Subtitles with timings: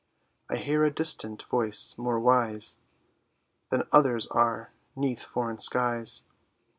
[0.49, 2.79] I hear a distant voice, more wise
[3.69, 6.23] Than others are 'neath foreign skies.